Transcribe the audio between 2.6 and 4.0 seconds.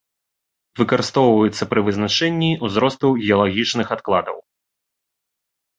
ўзросту геалагічных